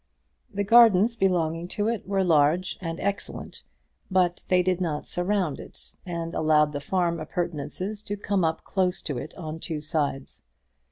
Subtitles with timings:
[0.51, 3.61] The gardens belonging to it were large and excellent;
[4.09, 9.05] but they did not surround it, and allowed the farm appurtenances to come close up
[9.05, 10.41] to it on two sides.